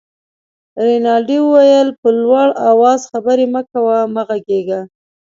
رینالډي 0.85 1.37
وویل: 1.41 1.89
په 2.01 2.09
لوړ 2.21 2.47
آواز 2.71 2.99
خبرې 3.11 3.45
مه 3.53 3.61
کوه، 3.71 3.97
مه 4.13 4.21
غږېږه. 4.27 4.81